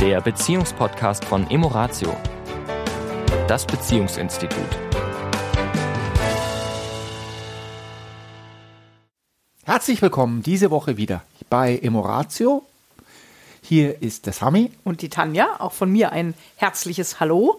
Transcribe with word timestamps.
der 0.00 0.22
Beziehungspodcast 0.22 1.26
von 1.26 1.50
Emoratio, 1.50 2.16
das 3.46 3.66
Beziehungsinstitut. 3.66 4.64
Herzlich 9.64 10.00
willkommen 10.00 10.42
diese 10.42 10.70
Woche 10.70 10.96
wieder 10.96 11.22
bei 11.50 11.76
Emoratio. 11.76 12.64
Hier 13.60 14.00
ist 14.00 14.24
der 14.24 14.32
Sami. 14.32 14.70
Und 14.84 15.02
die 15.02 15.10
Tanja, 15.10 15.60
auch 15.60 15.72
von 15.72 15.92
mir 15.92 16.12
ein 16.12 16.32
herzliches 16.56 17.20
Hallo. 17.20 17.58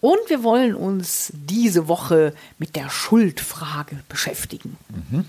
Und 0.00 0.18
wir 0.26 0.42
wollen 0.42 0.74
uns 0.74 1.32
diese 1.32 1.86
Woche 1.86 2.34
mit 2.58 2.74
der 2.74 2.90
Schuldfrage 2.90 4.02
beschäftigen. 4.08 4.76
Mhm. 4.88 5.24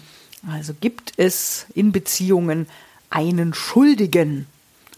Also 0.52 0.74
gibt 0.74 1.14
es 1.18 1.68
in 1.76 1.92
Beziehungen 1.92 2.66
einen 3.12 3.54
Schuldigen? 3.54 4.48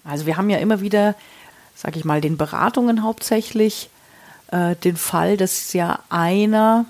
Also 0.06 0.26
wir 0.26 0.38
haben 0.38 0.50
ja 0.50 0.58
immer 0.58 0.80
wieder, 0.80 1.16
sag 1.82 1.96
ich 1.96 2.06
mal, 2.06 2.22
den 2.22 2.38
Beratungen 2.38 3.04
hauptsächlich 3.04 3.90
äh, 4.52 4.76
den 4.76 4.98
Fall, 4.98 5.36
dass 5.36 5.74
ja 5.74 6.00
einer 6.10 6.86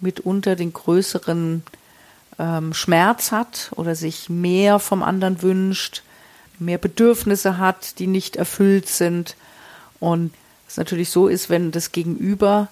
mitunter 0.00 0.54
den 0.54 0.72
größeren 0.72 1.64
ähm, 2.38 2.72
Schmerz 2.72 3.32
hat 3.32 3.70
oder 3.74 3.96
sich 3.96 4.28
mehr 4.28 4.78
vom 4.78 5.02
anderen 5.02 5.42
wünscht, 5.42 6.02
mehr 6.60 6.78
Bedürfnisse 6.78 7.58
hat, 7.58 7.98
die 7.98 8.06
nicht 8.06 8.36
erfüllt 8.36 8.88
sind. 8.88 9.34
Und 9.98 10.32
es 10.68 10.76
natürlich 10.76 11.10
so 11.10 11.26
ist, 11.26 11.50
wenn 11.50 11.72
das 11.72 11.90
Gegenüber 11.90 12.68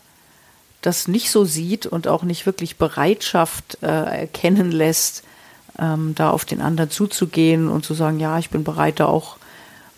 das 0.83 1.09
nicht 1.09 1.33
so 1.33 1.45
sieht 1.45 1.87
und 1.87 2.07
auch 2.07 2.23
nicht 2.23 2.47
wirklich 2.47 2.77
Bereitschaft 2.77 3.79
äh, 3.83 3.87
erkennen 3.87 4.71
lässt, 4.71 5.25
ähm, 5.81 6.15
da 6.15 6.31
auf 6.31 6.45
den 6.45 6.61
anderen 6.61 6.91
zuzugehen 6.91 7.69
und 7.69 7.85
zu 7.85 7.95
sagen, 7.95 8.21
ja, 8.21 8.39
ich 8.39 8.51
bin 8.51 8.63
bereit, 8.63 9.01
da 9.01 9.07
auch 9.07 9.37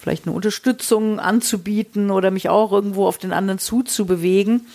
vielleicht 0.01 0.27
eine 0.27 0.35
Unterstützung 0.35 1.21
anzubieten 1.21 2.11
oder 2.11 2.31
mich 2.31 2.49
auch 2.49 2.73
irgendwo 2.73 3.07
auf 3.07 3.19
den 3.19 3.33
anderen 3.33 3.59
zuzubewegen, 3.59 4.67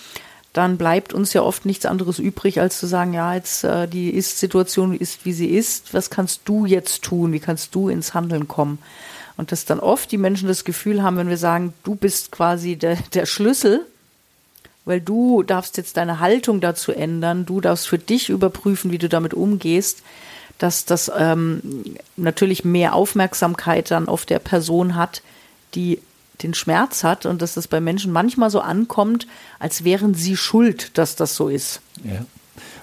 dann 0.54 0.78
bleibt 0.78 1.14
uns 1.14 1.34
ja 1.34 1.42
oft 1.42 1.66
nichts 1.66 1.86
anderes 1.86 2.20
übrig, 2.20 2.62
als 2.62 2.80
zu 2.80 2.86
sagen, 2.86 3.14
ja, 3.14 3.34
jetzt 3.34 3.64
äh, 3.64 3.88
die 3.88 4.12
Ist-Situation 4.12 4.96
ist, 4.96 5.26
wie 5.26 5.34
sie 5.34 5.48
ist. 5.48 5.94
Was 5.96 6.12
kannst 6.12 6.42
du 6.46 6.68
jetzt 6.68 7.02
tun? 7.02 7.34
Wie 7.34 7.40
kannst 7.40 7.74
du 7.74 7.90
ins 7.90 8.14
Handeln 8.14 8.48
kommen? 8.48 8.78
Und 9.36 9.52
dass 9.52 9.66
dann 9.66 9.80
oft 9.80 10.12
die 10.12 10.20
Menschen 10.20 10.48
das 10.48 10.64
Gefühl 10.64 11.02
haben, 11.02 11.18
wenn 11.18 11.30
wir 11.30 11.40
sagen, 11.40 11.74
du 11.84 11.96
bist 11.96 12.32
quasi 12.32 12.76
der, 12.76 12.98
der 13.16 13.26
Schlüssel, 13.26 13.82
weil 14.86 15.02
du 15.02 15.42
darfst 15.42 15.78
jetzt 15.78 15.98
deine 15.98 16.20
Haltung 16.20 16.62
dazu 16.62 16.92
ändern, 16.92 17.48
du 17.48 17.60
darfst 17.60 17.88
für 17.88 17.98
dich 17.98 18.30
überprüfen, 18.30 18.92
wie 18.92 19.00
du 19.00 19.10
damit 19.10 19.34
umgehst, 19.34 20.04
dass 20.64 20.86
das 20.86 21.12
ähm, 21.14 21.62
natürlich 22.16 22.64
mehr 22.64 22.96
Aufmerksamkeit 22.96 23.92
dann 23.92 24.08
auf 24.08 24.26
der 24.26 24.40
Person 24.40 24.96
hat, 24.96 25.22
die 25.76 26.00
den 26.42 26.54
Schmerz 26.54 27.04
hat 27.04 27.26
und 27.26 27.42
dass 27.42 27.56
das 27.56 27.68
bei 27.68 27.82
Menschen 27.82 28.14
manchmal 28.14 28.50
so 28.50 28.62
ankommt, 28.62 29.28
als 29.60 29.84
wären 29.84 30.14
sie 30.14 30.38
schuld, 30.38 30.98
dass 30.98 31.18
das 31.18 31.36
so 31.36 31.50
ist. 31.50 31.82
Ja. 32.06 32.26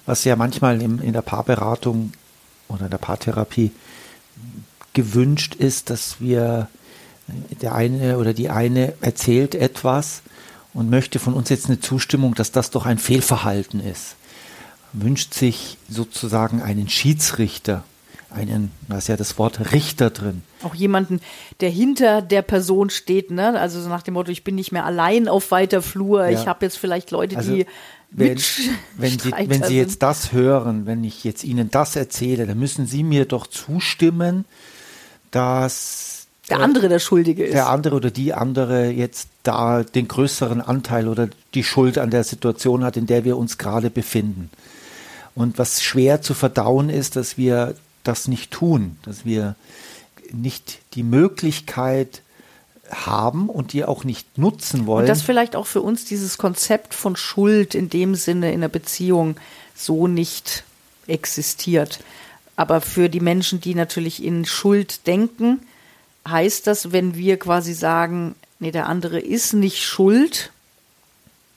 Was 0.05 0.25
ja 0.25 0.37
manchmal 0.37 0.83
in, 0.83 1.01
in 1.01 1.15
der 1.15 1.23
Paarberatung 1.23 2.13
oder 2.69 2.85
in 2.85 2.91
der 2.91 2.99
Paartherapie 2.99 3.71
gewünscht 4.93 5.55
ist, 5.55 5.89
dass 5.89 6.21
wir 6.21 6.69
der 7.63 7.75
eine 7.75 8.19
oder 8.19 8.35
die 8.35 8.51
eine 8.51 8.93
erzählt 9.01 9.55
etwas 9.55 10.21
und 10.75 10.91
möchte 10.91 11.19
von 11.19 11.33
uns 11.33 11.49
jetzt 11.49 11.69
eine 11.69 11.81
Zustimmung, 11.81 12.35
dass 12.35 12.53
das 12.53 12.71
doch 12.71 12.85
ein 12.85 12.99
Fehlverhalten 12.99 13.81
ist 13.81 14.17
wünscht 14.93 15.35
sich 15.35 15.77
sozusagen 15.89 16.63
einen 16.63 16.89
Schiedsrichter, 16.89 17.85
einen, 18.31 18.71
da 18.89 18.99
ist 18.99 19.09
ja 19.09 19.17
das 19.17 19.39
Wort 19.39 19.73
Richter 19.73 20.11
drin. 20.11 20.43
Auch 20.63 20.75
jemanden, 20.75 21.21
der 21.61 21.71
hinter 21.71 22.23
der 22.23 22.43
Person 22.43 22.91
steht, 22.91 23.31
ne? 23.31 23.59
Also 23.59 23.81
so 23.81 23.89
nach 23.89 24.03
dem 24.03 24.15
Motto, 24.15 24.31
ich 24.31 24.45
bin 24.45 24.55
nicht 24.55 24.73
mehr 24.73 24.85
allein 24.85 25.27
auf 25.29 25.51
weiter 25.51 25.83
Flur, 25.83 26.29
ja. 26.29 26.41
ich 26.41 26.47
habe 26.47 26.65
jetzt 26.65 26.79
vielleicht 26.79 27.11
Leute, 27.11 27.37
also, 27.37 27.55
die 27.55 27.67
wenn, 28.13 28.41
wenn, 28.97 29.19
Sie, 29.19 29.33
wenn 29.47 29.63
Sie 29.63 29.77
jetzt 29.77 30.03
das 30.03 30.33
hören, 30.33 30.87
wenn 30.87 31.05
ich 31.05 31.25
jetzt 31.25 31.45
Ihnen 31.45 31.71
das 31.71 31.97
erzähle, 31.97 32.47
dann 32.47 32.59
müssen 32.59 32.87
Sie 32.87 33.03
mir 33.03 33.25
doch 33.25 33.47
zustimmen, 33.47 34.45
dass 35.31 36.27
der 36.49 36.61
andere 36.61 36.89
der 36.89 36.99
Schuldige 36.99 37.45
ist. 37.45 37.55
Der 37.55 37.69
andere 37.69 37.95
oder 37.95 38.11
die 38.11 38.35
andere 38.35 38.91
jetzt 38.91 39.29
da 39.45 39.85
den 39.85 40.09
größeren 40.09 40.61
Anteil 40.61 41.07
oder 41.07 41.29
die 41.55 41.63
Schuld 41.63 41.97
an 41.97 42.11
der 42.11 42.25
Situation 42.25 42.83
hat, 42.83 42.97
in 42.97 43.07
der 43.07 43.25
wir 43.25 43.37
uns 43.37 43.57
gerade 43.57 43.89
befinden. 43.89 44.51
Und 45.35 45.59
was 45.59 45.83
schwer 45.83 46.23
zu 46.23 46.35
verdauen 46.35 46.91
ist, 46.91 47.17
dass 47.17 47.39
wir 47.39 47.75
das 48.03 48.29
nicht 48.29 48.51
tun, 48.51 48.97
dass 49.03 49.25
wir 49.25 49.55
nicht 50.33 50.79
die 50.95 51.03
Möglichkeit 51.03 52.23
haben 52.91 53.49
und 53.49 53.73
die 53.73 53.85
auch 53.85 54.05
nicht 54.05 54.39
nutzen 54.39 54.87
wollen. 54.87 55.03
Und 55.03 55.09
dass 55.09 55.23
vielleicht 55.23 55.55
auch 55.55 55.67
für 55.67 55.81
uns 55.81 56.05
dieses 56.05 56.39
Konzept 56.39 56.95
von 56.95 57.17
Schuld 57.17 57.75
in 57.75 57.89
dem 57.89 58.15
Sinne 58.15 58.53
in 58.53 58.61
der 58.61 58.69
Beziehung 58.69 59.37
so 59.75 60.09
nicht 60.09 60.65
existiert. 61.07 62.01
Aber 62.57 62.81
für 62.81 63.09
die 63.09 63.21
Menschen, 63.21 63.61
die 63.61 63.75
natürlich 63.75 64.23
in 64.23 64.45
Schuld 64.45 65.07
denken, 65.07 65.61
heißt 66.29 66.67
das, 66.67 66.93
wenn 66.93 67.15
wir 67.15 67.39
quasi 67.39 67.73
sagen, 67.73 68.35
nee, 68.59 68.71
der 68.71 68.87
andere 68.87 69.21
ist 69.21 69.53
nicht 69.53 69.83
schuld, 69.83 70.51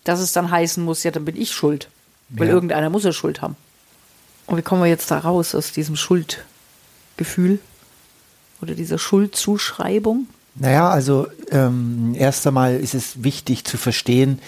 dass 0.03 0.19
es 0.19 0.34
dann 0.34 0.51
heißen 0.51 0.84
muss, 0.84 1.03
ja, 1.03 1.11
dann 1.11 1.25
bin 1.25 1.40
ich 1.40 1.51
schuld. 1.51 1.90
Weil 2.29 2.47
ja. 2.47 2.53
irgendeiner 2.53 2.90
muss 2.90 3.03
ja 3.03 3.11
Schuld 3.11 3.41
haben. 3.41 3.55
Und 4.46 4.58
wie 4.58 4.62
kommen 4.62 4.81
wir 4.81 4.90
jetzt 4.90 5.09
da 5.12 5.20
raus 5.20 5.56
aus 5.56 5.72
diesem 5.72 5.96
Schuldgefühl 5.96 7.59
oder 8.62 8.76
dieser 8.76 8.98
Schuldzuschreibung? 8.98 10.28
Naja, 10.56 10.90
also 10.90 11.28
ähm, 11.50 12.14
erst 12.16 12.46
einmal 12.46 12.76
ist 12.76 12.94
es 12.94 13.24
wichtig 13.24 13.66
zu 13.66 13.78
verstehen, 13.78 14.40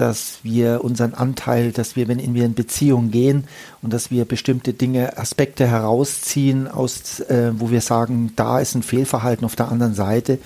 dass 0.00 0.38
wir 0.42 0.82
unseren 0.82 1.12
Anteil, 1.12 1.72
dass 1.72 1.94
wir, 1.94 2.08
wenn 2.08 2.34
wir 2.34 2.46
in 2.46 2.54
Beziehung 2.54 3.10
gehen 3.10 3.44
und 3.82 3.92
dass 3.92 4.10
wir 4.10 4.24
bestimmte 4.24 4.72
Dinge, 4.72 5.18
Aspekte 5.18 5.66
herausziehen, 5.66 6.68
aus, 6.68 7.20
äh, 7.20 7.52
wo 7.54 7.70
wir 7.70 7.82
sagen, 7.82 8.32
da 8.34 8.60
ist 8.60 8.74
ein 8.74 8.82
Fehlverhalten 8.82 9.44
auf 9.44 9.56
der 9.56 9.70
anderen 9.70 9.94
Seite, 9.94 10.38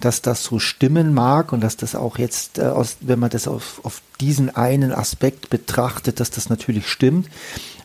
dass 0.00 0.22
das 0.22 0.42
so 0.42 0.58
stimmen 0.58 1.12
mag 1.12 1.52
und 1.52 1.60
dass 1.60 1.76
das 1.76 1.94
auch 1.94 2.16
jetzt, 2.16 2.58
äh, 2.58 2.62
aus, 2.62 2.96
wenn 3.00 3.18
man 3.18 3.28
das 3.28 3.48
auf, 3.48 3.80
auf 3.84 4.00
diesen 4.18 4.56
einen 4.56 4.92
Aspekt 4.92 5.50
betrachtet, 5.50 6.18
dass 6.18 6.30
das 6.30 6.48
natürlich 6.48 6.88
stimmt. 6.88 7.28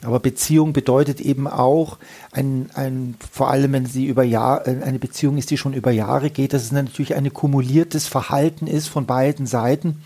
Aber 0.03 0.19
Beziehung 0.19 0.73
bedeutet 0.73 1.21
eben 1.21 1.47
auch, 1.47 1.97
ein, 2.31 2.69
ein, 2.73 3.15
vor 3.31 3.49
allem 3.49 3.73
wenn 3.73 3.85
sie 3.85 4.05
über 4.05 4.23
Jahr, 4.23 4.67
äh, 4.67 4.81
eine 4.83 4.99
Beziehung 4.99 5.37
ist, 5.37 5.49
die 5.49 5.57
schon 5.57 5.73
über 5.73 5.91
Jahre 5.91 6.29
geht, 6.29 6.53
dass 6.53 6.63
es 6.63 6.71
natürlich 6.71 7.15
ein 7.15 7.33
kumuliertes 7.33 8.07
Verhalten 8.07 8.67
ist 8.67 8.87
von 8.87 9.05
beiden 9.05 9.47
Seiten. 9.47 10.03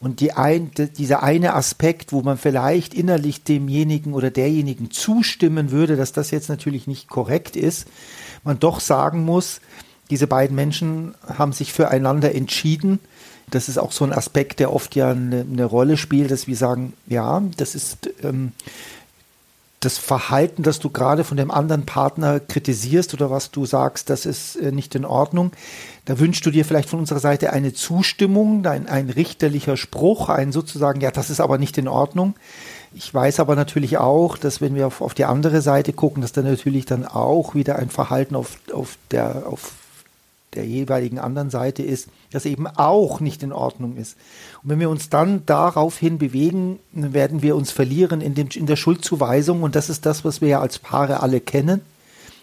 Und 0.00 0.20
die 0.20 0.32
ein, 0.32 0.70
dieser 0.96 1.22
eine 1.22 1.54
Aspekt, 1.54 2.12
wo 2.12 2.22
man 2.22 2.38
vielleicht 2.38 2.94
innerlich 2.94 3.44
demjenigen 3.44 4.14
oder 4.14 4.30
derjenigen 4.30 4.90
zustimmen 4.90 5.70
würde, 5.70 5.96
dass 5.96 6.12
das 6.12 6.30
jetzt 6.30 6.48
natürlich 6.48 6.86
nicht 6.86 7.08
korrekt 7.08 7.54
ist, 7.54 7.86
man 8.42 8.58
doch 8.58 8.80
sagen 8.80 9.24
muss, 9.24 9.60
diese 10.08 10.26
beiden 10.26 10.56
Menschen 10.56 11.14
haben 11.26 11.52
sich 11.52 11.74
füreinander 11.74 12.34
entschieden. 12.34 12.98
Das 13.50 13.68
ist 13.68 13.78
auch 13.78 13.92
so 13.92 14.04
ein 14.04 14.12
Aspekt, 14.12 14.58
der 14.58 14.72
oft 14.72 14.96
ja 14.96 15.10
eine, 15.10 15.40
eine 15.42 15.64
Rolle 15.66 15.96
spielt, 15.96 16.30
dass 16.30 16.46
wir 16.46 16.56
sagen, 16.56 16.94
ja, 17.06 17.42
das 17.56 17.74
ist 17.74 18.10
ähm, 18.22 18.52
das 19.80 19.96
Verhalten, 19.96 20.62
das 20.62 20.78
du 20.78 20.90
gerade 20.90 21.24
von 21.24 21.38
dem 21.38 21.50
anderen 21.50 21.86
Partner 21.86 22.38
kritisierst 22.38 23.14
oder 23.14 23.30
was 23.30 23.50
du 23.50 23.64
sagst, 23.64 24.10
das 24.10 24.26
ist 24.26 24.56
äh, 24.56 24.72
nicht 24.72 24.94
in 24.94 25.06
Ordnung. 25.06 25.52
Da 26.04 26.18
wünschst 26.18 26.44
du 26.44 26.50
dir 26.50 26.66
vielleicht 26.66 26.90
von 26.90 26.98
unserer 26.98 27.18
Seite 27.18 27.52
eine 27.54 27.72
Zustimmung, 27.72 28.66
ein, 28.66 28.88
ein 28.88 29.08
richterlicher 29.08 29.78
Spruch, 29.78 30.28
ein 30.28 30.52
sozusagen, 30.52 31.00
ja, 31.00 31.10
das 31.10 31.30
ist 31.30 31.40
aber 31.40 31.56
nicht 31.56 31.78
in 31.78 31.88
Ordnung. 31.88 32.34
Ich 32.92 33.12
weiß 33.12 33.40
aber 33.40 33.56
natürlich 33.56 33.96
auch, 33.96 34.36
dass 34.36 34.60
wenn 34.60 34.74
wir 34.74 34.86
auf, 34.86 35.00
auf 35.00 35.14
die 35.14 35.24
andere 35.24 35.62
Seite 35.62 35.94
gucken, 35.94 36.20
dass 36.20 36.32
da 36.32 36.42
natürlich 36.42 36.84
dann 36.84 37.06
auch 37.06 37.54
wieder 37.54 37.76
ein 37.76 37.88
Verhalten 37.88 38.34
auf, 38.34 38.58
auf, 38.72 38.98
der, 39.10 39.46
auf 39.46 39.72
der 40.54 40.66
jeweiligen 40.66 41.18
anderen 41.18 41.50
Seite 41.50 41.82
ist, 41.82 42.08
das 42.32 42.44
eben 42.44 42.66
auch 42.66 43.20
nicht 43.20 43.42
in 43.42 43.52
Ordnung 43.52 43.96
ist. 43.96 44.16
Und 44.62 44.70
wenn 44.70 44.80
wir 44.80 44.90
uns 44.90 45.08
dann 45.08 45.46
daraufhin 45.46 46.18
bewegen, 46.18 46.78
werden 46.92 47.42
wir 47.42 47.56
uns 47.56 47.70
verlieren 47.70 48.20
in, 48.20 48.34
dem, 48.34 48.48
in 48.54 48.66
der 48.66 48.76
Schuldzuweisung. 48.76 49.62
Und 49.62 49.76
das 49.76 49.88
ist 49.88 50.06
das, 50.06 50.24
was 50.24 50.40
wir 50.40 50.48
ja 50.48 50.60
als 50.60 50.78
Paare 50.78 51.20
alle 51.20 51.40
kennen. 51.40 51.82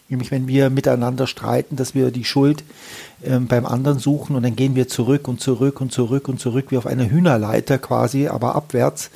Nämlich, 0.09 0.31
wenn 0.31 0.47
wir 0.47 0.69
miteinander 0.69 1.27
streiten, 1.27 1.75
dass 1.75 1.93
wir 1.93 2.11
die 2.11 2.23
Schuld 2.23 2.63
ähm, 3.25 3.47
beim 3.47 3.65
anderen 3.65 3.99
suchen 3.99 4.37
und 4.37 4.43
dann 4.43 4.55
gehen 4.55 4.73
wir 4.73 4.87
zurück 4.87 5.27
und 5.27 5.41
zurück 5.41 5.81
und 5.81 5.91
zurück 5.91 6.29
und 6.29 6.39
zurück 6.39 6.67
wie 6.69 6.77
auf 6.77 6.85
einer 6.85 7.09
Hühnerleiter 7.09 7.77
quasi, 7.77 8.27
aber 8.29 8.55
abwärts. 8.55 9.09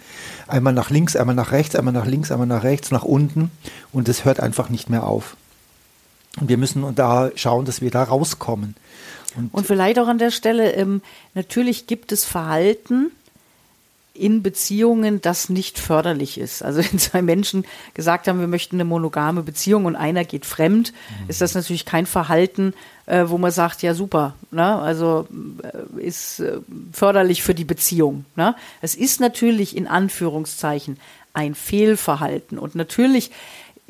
Einmal 0.48 0.74
nach 0.74 0.90
links, 0.90 1.16
einmal 1.16 1.36
nach 1.36 1.54
rechts, 1.54 1.78
einmal 1.78 1.94
nach 1.94 2.06
links, 2.06 2.30
einmal 2.30 2.48
nach 2.48 2.64
rechts, 2.64 2.92
nach 2.92 3.04
unten. 3.04 3.52
Und 3.94 4.10
es 4.10 4.26
hört 4.26 4.42
einfach 4.42 4.70
nicht 4.70 4.90
mehr 4.90 5.08
auf. 5.08 5.38
Und 6.40 6.50
wir 6.50 6.58
müssen 6.58 6.96
da 6.96 7.32
schauen, 7.36 7.66
dass 7.66 7.82
wir 7.82 7.92
da 7.92 8.04
rauskommen. 8.04 8.76
Und, 9.36 9.54
und 9.54 9.68
vielleicht 9.68 10.00
auch 10.00 10.08
an 10.08 10.18
der 10.18 10.32
Stelle, 10.32 10.74
ähm, 10.74 11.02
natürlich 11.34 11.88
gibt 11.88 12.12
es 12.12 12.26
Verhalten, 12.26 13.12
in 14.14 14.44
Beziehungen 14.44 15.22
das 15.22 15.50
nicht 15.50 15.80
förderlich 15.80 16.38
ist. 16.38 16.64
Also 16.64 16.82
wenn 16.92 17.00
zwei 17.00 17.22
Menschen 17.22 17.66
gesagt 17.94 18.28
haben, 18.28 18.40
wir 18.40 18.48
möchten 18.48 18.76
eine 18.76 18.86
monogame 18.86 19.42
Beziehung 19.42 19.86
und 19.86 19.96
einer 19.96 20.26
geht 20.26 20.46
fremd, 20.46 20.94
mhm. 20.94 21.30
ist 21.30 21.42
das 21.42 21.56
natürlich 21.56 21.86
kein 21.86 22.06
Verhalten, 22.06 22.74
äh, 23.06 23.26
wo 23.28 23.38
man 23.38 23.52
sagt, 23.52 23.82
ja 23.82 23.94
super, 23.94 24.36
ne? 24.52 24.78
also 24.80 25.28
äh, 25.64 26.02
ist 26.02 26.40
äh, 26.40 26.58
förderlich 26.92 27.42
für 27.42 27.56
die 27.56 27.66
Beziehung. 27.66 28.26
Ne? 28.36 28.56
Es 28.82 28.96
ist 28.96 29.20
natürlich 29.22 29.76
in 29.76 29.88
Anführungszeichen 29.88 30.98
ein 31.34 31.56
Fehlverhalten 31.56 32.60
und 32.60 32.76
natürlich 32.76 33.32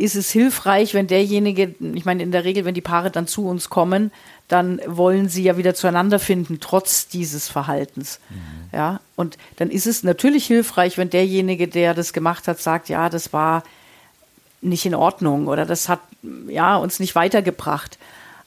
ist 0.02 0.16
es 0.16 0.32
hilfreich, 0.32 0.94
wenn 0.94 1.08
derjenige, 1.08 1.76
ich 1.94 2.06
meine 2.06 2.24
in 2.24 2.32
der 2.32 2.44
Regel, 2.44 2.66
wenn 2.66 2.74
die 2.74 2.82
Paare 2.82 3.12
dann 3.12 3.28
zu 3.28 3.46
uns 3.46 3.70
kommen, 3.70 4.12
dann 4.48 4.82
wollen 4.86 5.30
sie 5.30 5.44
ja 5.44 5.58
wieder 5.58 5.76
zueinander 5.76 6.20
finden, 6.20 6.60
trotz 6.60 7.08
dieses 7.08 7.48
Verhaltens. 7.48 8.20
Mhm. 8.30 8.36
Ja, 8.74 9.00
und 9.16 9.38
dann 9.58 9.70
ist 9.70 9.88
es 9.88 10.04
natürlich 10.04 10.46
hilfreich, 10.46 10.98
wenn 10.98 11.10
derjenige, 11.10 11.68
der 11.68 11.94
das 11.94 12.14
gemacht 12.14 12.48
hat, 12.48 12.60
sagt, 12.60 12.90
ja, 12.90 13.10
das 13.10 13.32
war 13.32 13.64
nicht 14.62 14.86
in 14.86 14.96
Ordnung 14.96 15.48
oder 15.48 15.66
das 15.66 15.90
hat 15.90 16.02
ja 16.48 16.76
uns 16.78 17.00
nicht 17.00 17.16
weitergebracht. 17.16 17.98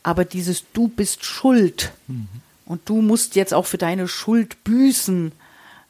Aber 0.03 0.25
dieses 0.25 0.65
Du 0.73 0.89
bist 0.89 1.25
schuld 1.25 1.93
mhm. 2.07 2.29
und 2.67 2.89
du 2.89 3.01
musst 3.01 3.37
jetzt 3.37 3.55
auch 3.55 3.67
für 3.67 3.79
deine 3.79 4.09
Schuld 4.09 4.63
büßen. 4.65 5.33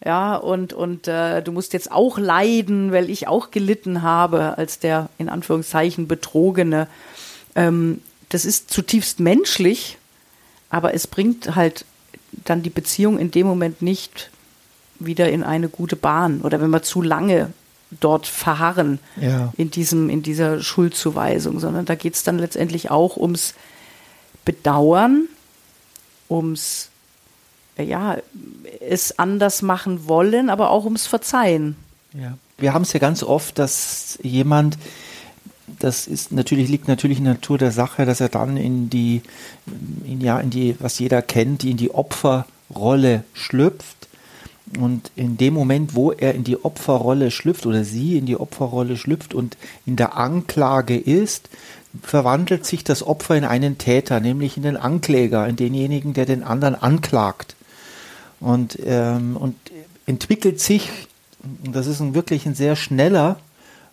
Ja, 0.02 0.37
und, 0.37 0.73
und 0.73 1.08
äh, 1.08 1.43
du 1.43 1.52
musst 1.52 1.73
jetzt 1.73 1.93
auch 1.93 2.19
leiden, 2.19 2.93
weil 2.93 3.11
ich 3.11 3.29
auch 3.29 3.50
gelitten 3.50 4.02
habe 4.02 4.56
als 4.58 4.79
der 4.79 5.08
in 5.19 5.29
Anführungszeichen 5.29 6.08
Betrogene. 6.08 6.88
Ähm, 7.55 8.00
das 8.29 8.44
ist 8.44 8.70
zutiefst 8.70 9.20
menschlich 9.20 9.99
aber 10.75 10.93
es 10.93 11.06
bringt 11.06 11.55
halt 11.55 11.85
dann 12.32 12.64
die 12.64 12.70
Beziehung 12.70 13.17
in 13.20 13.31
dem 13.31 13.46
Moment 13.46 13.81
nicht 13.81 14.31
wieder 14.99 15.31
in 15.31 15.44
eine 15.44 15.69
gute 15.69 15.94
Bahn 15.94 16.41
oder 16.41 16.61
wenn 16.61 16.70
wir 16.70 16.82
zu 16.82 17.00
lange 17.00 17.52
dort 18.00 18.26
verharren 18.26 18.99
ja. 19.20 19.52
in 19.56 19.70
diesem 19.70 20.11
in 20.11 20.25
dieser 20.25 20.61
Schuldzuweisung, 20.61 21.61
sondern 21.61 21.85
da 21.85 21.94
geht 21.94 22.14
es 22.14 22.25
dann 22.25 22.41
letztendlich 22.41 22.91
auch 22.91 23.17
ums 23.17 23.55
Bedauern, 24.44 25.29
ums 26.29 26.91
ja 27.78 28.18
es 28.80 29.18
anders 29.18 29.62
machen 29.62 30.06
wollen, 30.06 30.50
aber 30.50 30.70
auch 30.70 30.84
ums 30.84 31.06
Verzeihen. 31.06 31.76
Ja. 32.12 32.36
Wir 32.58 32.72
haben 32.72 32.82
es 32.82 32.92
ja 32.92 33.00
ganz 33.00 33.22
oft, 33.22 33.58
dass 33.58 34.18
jemand 34.22 34.78
das 35.78 36.06
ist 36.06 36.32
natürlich, 36.32 36.68
liegt 36.68 36.88
natürlich 36.88 37.18
in 37.18 37.24
der 37.24 37.34
Natur 37.34 37.58
der 37.58 37.72
Sache, 37.72 38.04
dass 38.04 38.20
er 38.20 38.28
dann 38.28 38.56
in 38.56 38.90
die, 38.90 39.22
in, 40.06 40.20
ja, 40.20 40.38
in 40.38 40.50
die, 40.50 40.76
was 40.78 40.98
jeder 40.98 41.22
kennt, 41.22 41.64
in 41.64 41.76
die 41.76 41.92
Opferrolle 41.92 43.24
schlüpft. 43.32 44.08
Und 44.78 45.10
in 45.14 45.36
dem 45.36 45.54
Moment, 45.54 45.94
wo 45.94 46.12
er 46.12 46.34
in 46.34 46.44
die 46.44 46.62
Opferrolle 46.64 47.30
schlüpft 47.30 47.66
oder 47.66 47.84
sie 47.84 48.18
in 48.18 48.26
die 48.26 48.36
Opferrolle 48.36 48.96
schlüpft 48.96 49.34
und 49.34 49.56
in 49.86 49.96
der 49.96 50.16
Anklage 50.16 50.96
ist, 50.96 51.48
verwandelt 52.02 52.66
sich 52.66 52.82
das 52.82 53.02
Opfer 53.02 53.36
in 53.36 53.44
einen 53.44 53.78
Täter, 53.78 54.20
nämlich 54.20 54.56
in 54.56 54.64
den 54.64 54.76
Ankläger, 54.76 55.46
in 55.46 55.56
denjenigen, 55.56 56.12
der 56.12 56.26
den 56.26 56.42
anderen 56.42 56.74
anklagt. 56.74 57.54
Und, 58.44 58.79
ähm, 58.85 59.38
und 59.38 59.56
entwickelt 60.05 60.61
sich, 60.61 60.91
das 61.62 61.87
ist 61.87 62.00
ein 62.00 62.14
wirklich 62.14 62.44
ein 62.44 62.55
sehr 62.55 62.76
schneller, 62.76 63.38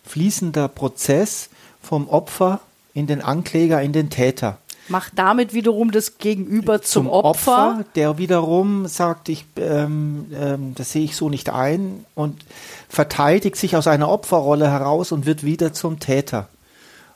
fließender 0.04 0.68
Prozess, 0.68 1.48
vom 1.80 2.06
Opfer 2.06 2.60
in 2.92 3.06
den 3.06 3.22
Ankläger, 3.22 3.80
in 3.80 3.94
den 3.94 4.10
Täter. 4.10 4.58
Macht 4.88 5.12
damit 5.16 5.54
wiederum 5.54 5.90
das 5.90 6.18
Gegenüber 6.18 6.82
zum, 6.82 7.06
zum 7.06 7.12
Opfer. 7.12 7.70
Opfer. 7.70 7.84
Der 7.94 8.18
wiederum 8.18 8.86
sagt, 8.88 9.30
ich, 9.30 9.46
ähm, 9.56 10.26
ähm, 10.38 10.74
das 10.74 10.92
sehe 10.92 11.04
ich 11.04 11.16
so 11.16 11.30
nicht 11.30 11.48
ein 11.48 12.04
und 12.14 12.44
verteidigt 12.90 13.56
sich 13.56 13.74
aus 13.74 13.86
einer 13.86 14.10
Opferrolle 14.10 14.70
heraus 14.70 15.12
und 15.12 15.24
wird 15.24 15.44
wieder 15.44 15.72
zum 15.72 15.98
Täter. 15.98 16.48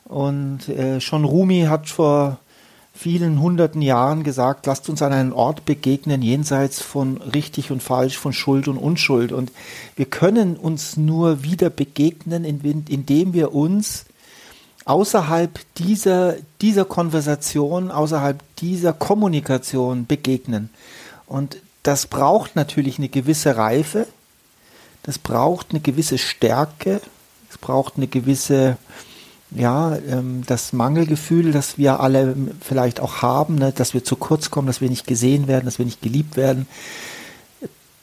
Und 0.05 0.69
äh, 0.69 0.99
schon 1.01 1.23
Rumi 1.23 1.65
hat 1.69 1.87
vor 1.87 2.39
vielen 2.97 3.39
hunderten 3.39 3.81
Jahren 3.81 4.23
gesagt, 4.23 4.65
lasst 4.65 4.89
uns 4.89 5.01
an 5.01 5.13
einen 5.13 5.31
Ort 5.31 5.65
begegnen, 5.65 6.21
jenseits 6.21 6.81
von 6.81 7.17
richtig 7.17 7.71
und 7.71 7.83
falsch, 7.83 8.17
von 8.17 8.33
Schuld 8.33 8.67
und 8.67 8.77
Unschuld. 8.77 9.31
Und 9.31 9.51
wir 9.95 10.05
können 10.05 10.57
uns 10.57 10.97
nur 10.97 11.43
wieder 11.43 11.69
begegnen, 11.69 12.43
indem 12.43 13.33
wir 13.33 13.53
uns 13.53 14.05
außerhalb 14.85 15.59
dieser, 15.77 16.35
dieser 16.61 16.85
Konversation, 16.85 17.91
außerhalb 17.91 18.41
dieser 18.57 18.93
Kommunikation 18.93 20.07
begegnen. 20.07 20.69
Und 21.27 21.57
das 21.83 22.07
braucht 22.07 22.55
natürlich 22.55 22.97
eine 22.97 23.09
gewisse 23.09 23.57
Reife, 23.57 24.07
das 25.03 25.19
braucht 25.19 25.67
eine 25.69 25.81
gewisse 25.81 26.17
Stärke, 26.17 26.99
es 27.49 27.57
braucht 27.57 27.97
eine 27.97 28.07
gewisse, 28.07 28.77
ja, 29.51 29.95
ähm, 29.95 30.43
das 30.45 30.73
Mangelgefühl, 30.73 31.51
das 31.51 31.77
wir 31.77 31.99
alle 31.99 32.35
vielleicht 32.61 32.99
auch 32.99 33.21
haben, 33.21 33.55
ne, 33.55 33.71
dass 33.71 33.93
wir 33.93 34.03
zu 34.03 34.15
kurz 34.15 34.51
kommen, 34.51 34.67
dass 34.67 34.81
wir 34.81 34.89
nicht 34.89 35.07
gesehen 35.07 35.47
werden, 35.47 35.65
dass 35.65 35.79
wir 35.79 35.85
nicht 35.85 36.01
geliebt 36.01 36.35
werden, 36.35 36.67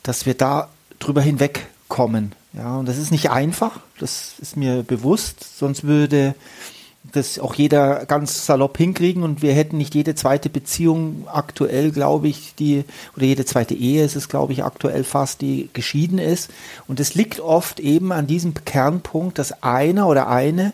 dass 0.03 0.25
wir 0.25 0.33
da 0.33 0.69
drüber 0.99 1.21
hinwegkommen. 1.21 2.33
Ja, 2.53 2.77
und 2.77 2.87
das 2.87 2.97
ist 2.97 3.11
nicht 3.11 3.29
einfach, 3.29 3.79
das 3.99 4.35
ist 4.39 4.55
mir 4.55 4.83
bewusst, 4.83 5.57
sonst 5.57 5.83
würde 5.83 6.35
das 7.11 7.37
auch 7.37 7.53
jeder 7.53 8.05
ganz 8.05 8.45
salopp 8.45 8.77
hinkriegen 8.77 9.23
und 9.23 9.41
wir 9.41 9.53
hätten 9.53 9.77
nicht 9.77 9.93
jede 9.93 10.15
zweite 10.15 10.49
Beziehung 10.49 11.27
aktuell, 11.27 11.91
glaube 11.91 12.27
ich, 12.27 12.55
die, 12.55 12.83
oder 13.15 13.25
jede 13.25 13.45
zweite 13.45 13.75
Ehe 13.75 14.03
ist 14.03 14.15
es, 14.15 14.29
glaube 14.29 14.53
ich, 14.53 14.63
aktuell 14.63 15.03
fast, 15.03 15.41
die 15.41 15.69
geschieden 15.73 16.17
ist. 16.17 16.49
Und 16.87 16.99
es 16.99 17.13
liegt 17.13 17.39
oft 17.39 17.79
eben 17.79 18.11
an 18.11 18.25
diesem 18.25 18.53
Kernpunkt, 18.53 19.37
dass 19.37 19.63
einer 19.63 20.07
oder 20.07 20.27
eine 20.27 20.73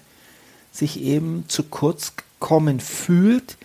sich 0.72 1.02
eben 1.02 1.46
zu 1.48 1.64
kurz 1.64 2.14
kommen 2.40 2.80
fühlt 2.80 3.58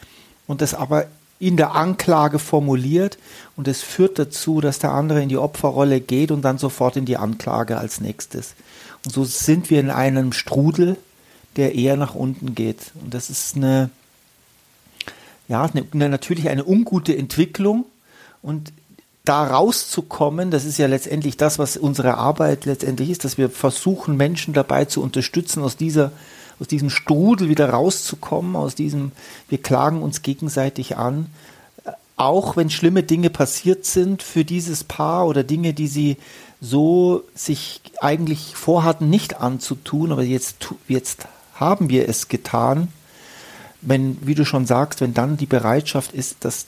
und 0.46 0.60
das 0.60 0.74
aber 0.74 1.06
in 1.38 1.56
der 1.56 1.74
Anklage 1.74 2.38
formuliert 2.38 3.18
und 3.56 3.68
es 3.68 3.82
führt 3.82 4.18
dazu, 4.18 4.60
dass 4.60 4.78
der 4.78 4.92
andere 4.92 5.22
in 5.22 5.28
die 5.28 5.36
Opferrolle 5.36 6.00
geht 6.00 6.30
und 6.30 6.42
dann 6.42 6.58
sofort 6.58 6.96
in 6.96 7.04
die 7.04 7.18
Anklage 7.18 7.76
als 7.76 8.00
nächstes. 8.00 8.54
Und 9.04 9.12
so 9.12 9.24
sind 9.24 9.70
wir 9.70 9.80
in 9.80 9.90
einem 9.90 10.32
Strudel, 10.32 10.96
der 11.56 11.74
eher 11.74 11.96
nach 11.96 12.14
unten 12.14 12.54
geht. 12.54 12.92
Und 13.02 13.14
das 13.14 13.30
ist 13.30 13.56
eine, 13.56 13.90
ja, 15.48 15.68
eine, 15.92 16.08
natürlich 16.08 16.48
eine 16.48 16.64
ungute 16.66 17.16
Entwicklung. 17.16 17.84
Und 18.42 18.72
da 19.24 19.44
rauszukommen, 19.44 20.50
das 20.50 20.64
ist 20.64 20.78
ja 20.78 20.86
letztendlich 20.86 21.36
das, 21.36 21.58
was 21.58 21.76
unsere 21.76 22.16
Arbeit 22.16 22.64
letztendlich 22.64 23.10
ist, 23.10 23.24
dass 23.24 23.38
wir 23.38 23.50
versuchen, 23.50 24.16
Menschen 24.16 24.54
dabei 24.54 24.84
zu 24.84 25.02
unterstützen, 25.02 25.62
aus 25.62 25.76
dieser, 25.76 26.12
aus 26.60 26.68
diesem 26.68 26.90
Strudel 26.90 27.48
wieder 27.48 27.70
rauszukommen, 27.70 28.56
aus 28.56 28.74
diesem, 28.74 29.12
wir 29.48 29.58
klagen 29.58 30.02
uns 30.02 30.22
gegenseitig 30.22 30.96
an, 30.96 31.26
auch 32.16 32.56
wenn 32.56 32.70
schlimme 32.70 33.02
Dinge 33.02 33.30
passiert 33.30 33.84
sind 33.84 34.22
für 34.22 34.44
dieses 34.44 34.84
Paar 34.84 35.26
oder 35.26 35.44
Dinge, 35.44 35.74
die 35.74 35.86
sie 35.86 36.16
so 36.60 37.24
sich 37.34 37.82
eigentlich 38.00 38.56
vorhatten, 38.56 39.10
nicht 39.10 39.40
anzutun, 39.40 40.12
aber 40.12 40.22
jetzt, 40.22 40.68
jetzt 40.88 41.28
haben 41.54 41.90
wir 41.90 42.08
es 42.08 42.28
getan, 42.28 42.88
wenn, 43.82 44.18
wie 44.26 44.34
du 44.34 44.44
schon 44.44 44.66
sagst, 44.66 45.00
wenn 45.00 45.14
dann 45.14 45.36
die 45.36 45.46
Bereitschaft 45.46 46.12
ist, 46.12 46.44
dass 46.44 46.66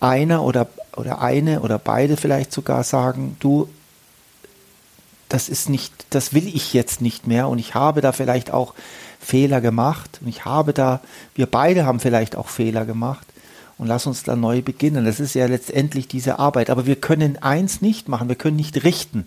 einer 0.00 0.42
oder, 0.42 0.68
oder 0.96 1.20
eine 1.20 1.60
oder 1.60 1.78
beide 1.78 2.16
vielleicht 2.16 2.52
sogar 2.52 2.84
sagen, 2.84 3.36
du, 3.40 3.68
das 5.32 5.48
ist 5.48 5.70
nicht, 5.70 5.92
das 6.10 6.34
will 6.34 6.46
ich 6.46 6.74
jetzt 6.74 7.00
nicht 7.00 7.26
mehr 7.26 7.48
und 7.48 7.58
ich 7.58 7.74
habe 7.74 8.02
da 8.02 8.12
vielleicht 8.12 8.50
auch 8.50 8.74
Fehler 9.18 9.62
gemacht 9.62 10.18
und 10.20 10.28
ich 10.28 10.44
habe 10.44 10.74
da, 10.74 11.00
wir 11.34 11.46
beide 11.46 11.86
haben 11.86 12.00
vielleicht 12.00 12.36
auch 12.36 12.48
Fehler 12.48 12.84
gemacht 12.84 13.26
und 13.78 13.86
lass 13.86 14.06
uns 14.06 14.24
da 14.24 14.36
neu 14.36 14.60
beginnen. 14.60 15.06
Das 15.06 15.20
ist 15.20 15.34
ja 15.34 15.46
letztendlich 15.46 16.06
diese 16.06 16.38
Arbeit. 16.38 16.68
Aber 16.68 16.84
wir 16.84 16.96
können 16.96 17.38
eins 17.40 17.80
nicht 17.80 18.08
machen, 18.08 18.28
wir 18.28 18.36
können 18.36 18.56
nicht 18.56 18.84
richten. 18.84 19.26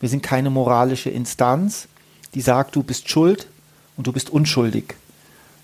Wir 0.00 0.08
sind 0.08 0.22
keine 0.22 0.48
moralische 0.48 1.10
Instanz, 1.10 1.88
die 2.34 2.40
sagt, 2.40 2.74
du 2.74 2.82
bist 2.82 3.10
schuld 3.10 3.48
und 3.98 4.06
du 4.06 4.12
bist 4.12 4.30
unschuldig. 4.30 4.94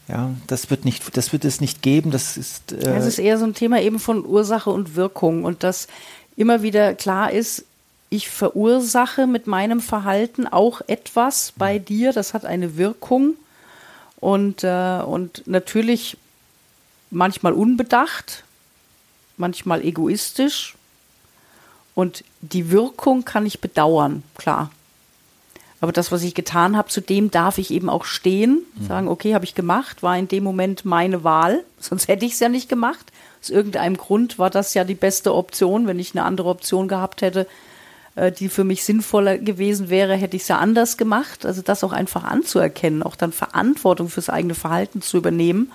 Ja, 0.09 0.31
das 0.47 0.69
wird 0.69 0.85
nicht, 0.85 1.17
das 1.17 1.33
wird 1.33 1.47
es 1.47 1.63
nicht 1.63 1.81
geben. 1.81 2.11
Das 2.11 2.37
ist. 2.37 2.73
Äh 2.73 2.83
das 2.83 3.07
ist 3.07 3.19
eher 3.19 3.39
so 3.39 3.47
ein 3.47 3.55
Thema 3.55 3.81
eben 3.81 3.99
von 3.99 4.27
Ursache 4.27 4.69
und 4.69 4.95
Wirkung 4.95 5.45
und 5.45 5.63
dass 5.63 5.89
immer 6.37 6.63
wieder 6.63 6.93
klar 6.93 7.33
ist, 7.33 7.65
ich 8.15 8.31
verursache 8.31 9.27
mit 9.27 9.47
meinem 9.47 9.81
Verhalten 9.81 10.47
auch 10.47 10.81
etwas 10.87 11.53
bei 11.57 11.79
dir. 11.79 12.13
Das 12.13 12.35
hat 12.35 12.45
eine 12.45 12.77
Wirkung 12.77 13.35
und 14.17 14.65
äh, 14.65 15.01
und 15.05 15.47
natürlich 15.47 16.17
manchmal 17.11 17.53
unbedacht, 17.53 18.45
manchmal 19.37 19.85
egoistisch 19.85 20.77
und 21.95 22.25
die 22.41 22.71
Wirkung 22.71 23.25
kann 23.25 23.47
ich 23.47 23.61
bedauern, 23.61 24.23
klar. 24.37 24.71
Aber 25.81 25.93
das, 25.93 26.11
was 26.11 26.23
ich 26.23 26.35
getan 26.35 26.77
habe, 26.77 26.89
zu 26.89 27.03
dem 27.03 27.31
darf 27.31 27.59
ich 27.59 27.71
eben 27.71 27.91
auch 27.91 28.05
stehen, 28.05 28.63
mhm. 28.75 28.87
sagen, 28.87 29.09
okay, 29.09 29.35
habe 29.35 29.45
ich 29.45 29.55
gemacht, 29.55 30.03
war 30.03 30.17
in 30.17 30.29
dem 30.29 30.43
Moment 30.43 30.85
meine 30.85 31.25
Wahl, 31.25 31.65
sonst 31.79 32.09
hätte 32.09 32.25
ich 32.25 32.33
es 32.33 32.41
ja 32.41 32.49
nicht 32.49 32.69
gemacht. 32.69 33.13
Aus 33.43 33.51
irgendeinem 33.51 33.99
Grund 33.99 34.39
war 34.39 34.49
das 34.49 34.73
ja 34.73 34.85
die 34.85 34.95
beste 34.95 35.35
Option. 35.35 35.87
Wenn 35.87 35.99
ich 35.99 36.15
eine 36.15 36.25
andere 36.25 36.49
Option 36.49 36.89
gehabt 36.89 37.21
hätte, 37.21 37.47
die 38.17 38.49
für 38.49 38.65
mich 38.65 38.85
sinnvoller 38.85 39.39
gewesen 39.39 39.91
wäre, 39.91 40.15
hätte 40.15 40.37
ich 40.37 40.43
es 40.43 40.49
ja 40.49 40.59
anders 40.59 40.97
gemacht. 40.97 41.45
Also 41.45 41.63
das 41.63 41.83
auch 41.83 41.93
einfach 41.93 42.25
anzuerkennen, 42.25 43.03
auch 43.03 43.17
dann 43.17 43.33
Verantwortung 43.33 44.09
fürs 44.09 44.31
eigene 44.31 44.55
Verhalten 44.55 45.03
zu 45.03 45.17
übernehmen 45.17 45.73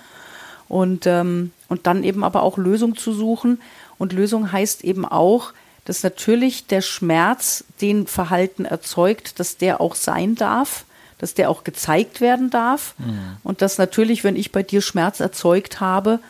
und, 0.68 1.06
ähm, 1.06 1.52
und 1.68 1.86
dann 1.86 2.04
eben 2.04 2.24
aber 2.24 2.42
auch 2.42 2.56
Lösung 2.56 2.96
zu 2.96 3.12
suchen. 3.12 3.60
Und 3.98 4.12
Lösung 4.12 4.52
heißt 4.52 4.84
eben 4.84 5.04
auch, 5.04 5.52
dass 5.84 6.02
natürlich 6.02 6.66
der 6.66 6.80
Schmerz 6.80 7.64
den 7.80 8.06
Verhalten 8.06 8.64
erzeugt, 8.64 9.40
dass 9.40 9.56
der 9.56 9.80
auch 9.80 9.94
sein 9.94 10.36
darf, 10.36 10.84
dass 11.18 11.34
der 11.34 11.50
auch 11.50 11.64
gezeigt 11.64 12.20
werden 12.20 12.48
darf. 12.48 12.94
Mhm. 12.98 13.36
Und 13.42 13.60
dass 13.60 13.76
natürlich, 13.76 14.24
wenn 14.24 14.36
ich 14.36 14.52
bei 14.52 14.62
dir 14.62 14.80
Schmerz 14.80 15.20
erzeugt 15.20 15.80
habe, 15.80 16.20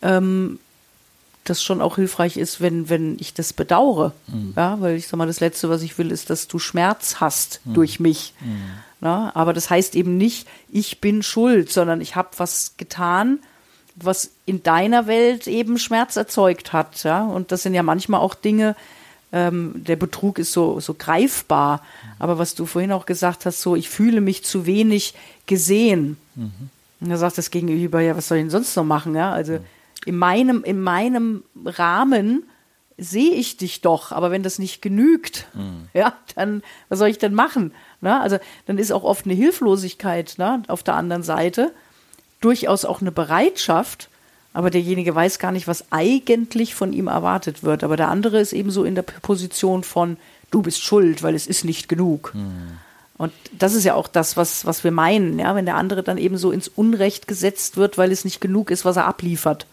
ähm, 0.00 0.58
das 1.44 1.62
schon 1.62 1.80
auch 1.80 1.96
hilfreich 1.96 2.36
ist, 2.36 2.60
wenn, 2.60 2.88
wenn 2.88 3.16
ich 3.18 3.34
das 3.34 3.52
bedauere. 3.52 4.12
Mhm. 4.28 4.54
Ja, 4.56 4.80
weil 4.80 4.96
ich 4.96 5.08
sag 5.08 5.16
mal, 5.16 5.26
das 5.26 5.40
Letzte, 5.40 5.68
was 5.68 5.82
ich 5.82 5.98
will, 5.98 6.10
ist, 6.10 6.30
dass 6.30 6.48
du 6.48 6.58
Schmerz 6.58 7.16
hast 7.20 7.60
mhm. 7.64 7.74
durch 7.74 8.00
mich. 8.00 8.34
Mhm. 8.40 8.62
Ja, 9.00 9.32
aber 9.34 9.52
das 9.52 9.68
heißt 9.68 9.96
eben 9.96 10.16
nicht, 10.16 10.46
ich 10.70 11.00
bin 11.00 11.22
schuld, 11.22 11.72
sondern 11.72 12.00
ich 12.00 12.14
habe 12.14 12.28
was 12.36 12.74
getan, 12.76 13.40
was 13.96 14.30
in 14.46 14.62
deiner 14.62 15.06
Welt 15.06 15.48
eben 15.48 15.78
Schmerz 15.78 16.16
erzeugt 16.16 16.72
hat. 16.72 17.02
Ja? 17.02 17.24
Und 17.24 17.50
das 17.50 17.62
sind 17.62 17.74
ja 17.74 17.82
manchmal 17.82 18.20
auch 18.20 18.34
Dinge, 18.34 18.76
ähm, 19.32 19.72
der 19.74 19.96
Betrug 19.96 20.38
ist 20.38 20.52
so, 20.52 20.78
so 20.78 20.94
greifbar. 20.94 21.82
Aber 22.18 22.38
was 22.38 22.54
du 22.54 22.66
vorhin 22.66 22.92
auch 22.92 23.06
gesagt 23.06 23.46
hast, 23.46 23.60
so, 23.62 23.74
ich 23.74 23.88
fühle 23.88 24.20
mich 24.20 24.44
zu 24.44 24.66
wenig 24.66 25.14
gesehen. 25.46 26.16
Mhm. 26.36 26.52
Und 27.00 27.10
da 27.10 27.16
sagt 27.16 27.38
das 27.38 27.50
Gegenüber, 27.50 28.00
ja, 28.00 28.16
was 28.16 28.28
soll 28.28 28.38
ich 28.38 28.44
denn 28.44 28.50
sonst 28.50 28.76
noch 28.76 28.84
machen? 28.84 29.16
Ja, 29.16 29.32
also 29.32 29.58
in 30.04 30.16
meinem, 30.16 30.64
in 30.64 30.80
meinem 30.80 31.44
Rahmen 31.64 32.44
sehe 32.98 33.32
ich 33.32 33.56
dich 33.56 33.80
doch, 33.80 34.12
aber 34.12 34.30
wenn 34.30 34.42
das 34.42 34.58
nicht 34.58 34.82
genügt, 34.82 35.46
mhm. 35.54 35.88
ja, 35.94 36.14
dann, 36.34 36.62
was 36.88 36.98
soll 36.98 37.08
ich 37.08 37.18
denn 37.18 37.34
machen? 37.34 37.72
Na, 38.00 38.20
also, 38.20 38.38
dann 38.66 38.78
ist 38.78 38.92
auch 38.92 39.04
oft 39.04 39.24
eine 39.24 39.34
Hilflosigkeit 39.34 40.34
na, 40.38 40.62
auf 40.68 40.82
der 40.82 40.94
anderen 40.94 41.22
Seite, 41.22 41.72
durchaus 42.40 42.84
auch 42.84 43.00
eine 43.00 43.12
Bereitschaft, 43.12 44.08
aber 44.52 44.70
derjenige 44.70 45.14
weiß 45.14 45.38
gar 45.38 45.52
nicht, 45.52 45.66
was 45.66 45.90
eigentlich 45.90 46.74
von 46.74 46.92
ihm 46.92 47.06
erwartet 47.06 47.62
wird. 47.62 47.84
Aber 47.84 47.96
der 47.96 48.08
andere 48.08 48.38
ist 48.38 48.52
eben 48.52 48.70
so 48.70 48.84
in 48.84 48.94
der 48.94 49.02
Position 49.02 49.82
von, 49.82 50.18
du 50.50 50.60
bist 50.60 50.82
schuld, 50.82 51.22
weil 51.22 51.34
es 51.34 51.46
ist 51.46 51.64
nicht 51.64 51.88
genug. 51.88 52.34
Mhm. 52.34 52.78
Und 53.16 53.32
das 53.56 53.74
ist 53.74 53.84
ja 53.84 53.94
auch 53.94 54.08
das, 54.08 54.36
was, 54.36 54.66
was 54.66 54.84
wir 54.84 54.90
meinen, 54.90 55.38
ja, 55.38 55.54
wenn 55.54 55.64
der 55.64 55.76
andere 55.76 56.02
dann 56.02 56.18
eben 56.18 56.36
so 56.36 56.50
ins 56.50 56.68
Unrecht 56.68 57.28
gesetzt 57.28 57.76
wird, 57.76 57.96
weil 57.96 58.10
es 58.10 58.24
nicht 58.24 58.40
genug 58.40 58.70
ist, 58.70 58.84
was 58.84 58.96
er 58.96 59.06
abliefert. 59.06 59.66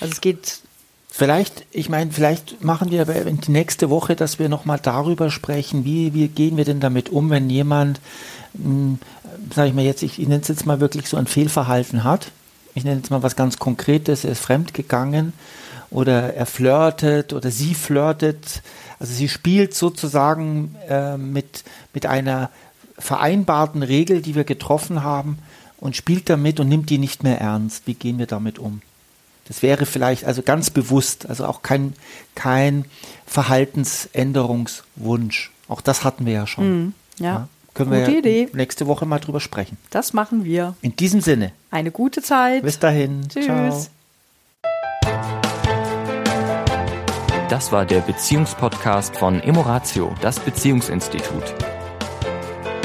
Also 0.00 0.12
es 0.12 0.20
geht. 0.20 0.60
Vielleicht, 1.08 1.64
ich 1.70 1.88
meine, 1.88 2.12
vielleicht 2.12 2.62
machen 2.62 2.90
wir 2.90 3.06
die 3.06 3.50
nächste 3.50 3.88
Woche, 3.88 4.16
dass 4.16 4.38
wir 4.38 4.50
nochmal 4.50 4.78
darüber 4.82 5.30
sprechen, 5.30 5.86
wie, 5.86 6.12
wie 6.12 6.28
gehen 6.28 6.58
wir 6.58 6.66
denn 6.66 6.78
damit 6.78 7.08
um, 7.08 7.30
wenn 7.30 7.48
jemand, 7.48 8.00
hm, 8.52 8.98
sage 9.54 9.68
ich 9.68 9.74
mal 9.74 9.82
jetzt, 9.84 10.02
ich, 10.02 10.18
ich 10.18 10.28
nenne 10.28 10.42
es 10.42 10.48
jetzt 10.48 10.66
mal 10.66 10.78
wirklich 10.78 11.08
so 11.08 11.16
ein 11.16 11.26
Fehlverhalten 11.26 12.04
hat 12.04 12.32
ich 12.76 12.84
nenne 12.84 12.98
jetzt 12.98 13.10
mal 13.10 13.22
was 13.22 13.36
ganz 13.36 13.58
Konkretes, 13.58 14.24
er 14.24 14.32
ist 14.32 14.42
fremdgegangen 14.42 15.32
oder 15.90 16.34
er 16.34 16.44
flirtet 16.44 17.32
oder 17.32 17.50
sie 17.50 17.74
flirtet. 17.74 18.62
Also 19.00 19.14
sie 19.14 19.30
spielt 19.30 19.74
sozusagen 19.74 20.76
äh, 20.88 21.16
mit, 21.16 21.64
mit 21.94 22.04
einer 22.04 22.50
vereinbarten 22.98 23.82
Regel, 23.82 24.20
die 24.20 24.34
wir 24.34 24.44
getroffen 24.44 25.02
haben 25.02 25.38
und 25.78 25.96
spielt 25.96 26.28
damit 26.28 26.60
und 26.60 26.68
nimmt 26.68 26.90
die 26.90 26.98
nicht 26.98 27.22
mehr 27.22 27.40
ernst. 27.40 27.86
Wie 27.86 27.94
gehen 27.94 28.18
wir 28.18 28.26
damit 28.26 28.58
um? 28.58 28.82
Das 29.48 29.62
wäre 29.62 29.86
vielleicht 29.86 30.24
also 30.24 30.42
ganz 30.42 30.70
bewusst, 30.70 31.28
also 31.28 31.46
auch 31.46 31.62
kein, 31.62 31.94
kein 32.34 32.84
Verhaltensänderungswunsch. 33.26 35.52
Auch 35.68 35.80
das 35.80 36.02
hatten 36.04 36.26
wir 36.26 36.32
ja 36.32 36.46
schon. 36.46 36.88
Mm, 36.88 36.92
ja. 37.18 37.26
ja. 37.26 37.48
Können 37.74 37.90
Gute 37.90 38.06
wir 38.06 38.18
Idee. 38.18 38.48
nächste 38.54 38.86
Woche 38.86 39.04
mal 39.04 39.18
drüber 39.18 39.40
sprechen. 39.40 39.76
Das 39.90 40.14
machen 40.14 40.44
wir. 40.44 40.74
In 40.80 40.96
diesem 40.96 41.20
Sinne. 41.20 41.52
Eine 41.70 41.90
gute 41.90 42.22
Zeit. 42.22 42.62
Bis 42.62 42.78
dahin. 42.78 43.28
Tschüss. 43.28 43.44
Ciao. 43.44 43.86
Das 47.50 47.72
war 47.72 47.84
der 47.84 48.00
Beziehungspodcast 48.00 49.16
von 49.16 49.40
Emoratio, 49.40 50.14
das 50.20 50.40
Beziehungsinstitut. 50.40 51.54